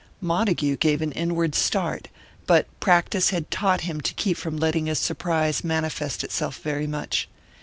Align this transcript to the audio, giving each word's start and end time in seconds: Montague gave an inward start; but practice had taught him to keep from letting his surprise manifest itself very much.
Montague 0.19 0.77
gave 0.77 1.03
an 1.03 1.11
inward 1.11 1.53
start; 1.53 2.07
but 2.47 2.65
practice 2.79 3.29
had 3.29 3.51
taught 3.51 3.81
him 3.81 4.01
to 4.01 4.15
keep 4.15 4.35
from 4.35 4.57
letting 4.57 4.87
his 4.87 4.97
surprise 4.97 5.63
manifest 5.63 6.23
itself 6.23 6.57
very 6.63 6.87
much. 6.87 7.29